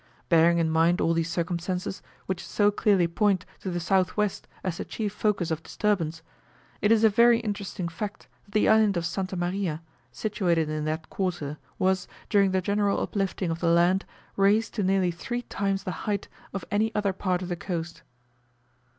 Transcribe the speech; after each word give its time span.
Bearing 0.29 0.57
in 0.57 0.67
mind 0.71 0.99
all 0.99 1.13
these 1.13 1.29
circumstances, 1.29 2.01
which 2.25 2.43
so 2.43 2.71
clearly 2.71 3.07
point 3.07 3.45
to 3.59 3.69
the 3.69 3.75
S.W. 3.75 4.27
as 4.63 4.77
the 4.79 4.83
chief 4.83 5.13
focus 5.13 5.51
of 5.51 5.61
disturbance, 5.61 6.23
it 6.81 6.91
is 6.91 7.03
a 7.03 7.07
very 7.09 7.39
interesting 7.41 7.87
fact 7.87 8.27
that 8.45 8.53
the 8.53 8.67
island 8.67 8.97
of 8.97 9.03
S. 9.03 9.15
Maria, 9.37 9.83
situated 10.11 10.69
in 10.69 10.85
that 10.85 11.11
quarter, 11.11 11.59
was, 11.77 12.07
during 12.31 12.49
the 12.49 12.61
general 12.61 12.99
uplifting 12.99 13.51
of 13.51 13.59
the 13.59 13.69
land, 13.69 14.03
raised 14.35 14.73
to 14.73 14.81
nearly 14.81 15.11
three 15.11 15.43
times 15.43 15.83
the 15.83 15.91
height 16.09 16.27
of 16.51 16.65
any 16.71 16.89
other 16.95 17.13
part 17.13 17.43
of 17.43 17.47
the 17.47 17.55
coast. 17.55 18.01